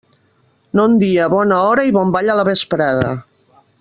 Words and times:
Non 0.77 0.95
dia, 1.03 1.27
bona 1.33 1.59
hora 1.67 1.85
i 1.91 1.93
bon 1.99 2.15
ball 2.17 2.33
a 2.37 2.39
la 2.41 2.47
vesprada. 2.49 3.13